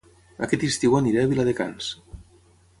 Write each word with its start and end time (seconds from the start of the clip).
Aquest 0.47 0.65
estiu 0.69 0.97
aniré 1.01 1.21
a 1.23 1.29
Viladecans 1.35 1.93